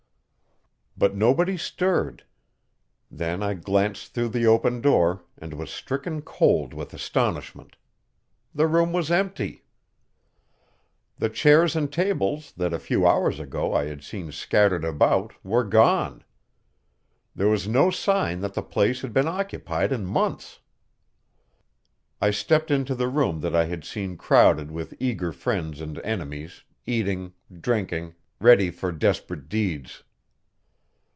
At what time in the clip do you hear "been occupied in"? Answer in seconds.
19.13-20.05